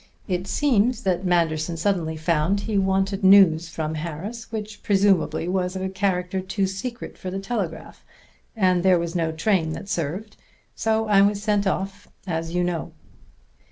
It 0.27 0.47
seems 0.47 1.03
that 1.03 1.25
Manderson 1.27 1.77
suddenly 1.77 2.17
found 2.17 2.61
he 2.61 2.75
wanted 2.75 3.23
news 3.23 3.69
from 3.69 3.93
Harris 3.93 4.51
which 4.51 4.81
presumably 4.81 5.47
was 5.47 5.75
of 5.75 5.83
a 5.83 5.89
character 5.89 6.39
too 6.41 6.65
secret 6.65 7.19
for 7.19 7.29
the 7.29 7.37
telegraph; 7.37 8.03
and 8.55 8.81
there 8.81 8.97
was 8.97 9.13
no 9.13 9.31
train 9.31 9.73
that 9.73 9.87
served; 9.89 10.37
so 10.73 11.05
I 11.07 11.21
was 11.21 11.43
sent 11.43 11.67
off 11.67 12.07
as 12.25 12.55
you 12.55 12.63
know." 12.63 12.93